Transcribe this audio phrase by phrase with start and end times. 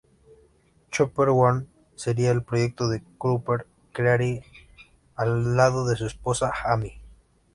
[0.89, 4.41] Chopper One, sería el proyecto que Cropper crearía
[5.15, 6.93] al lado de su esposa Amy.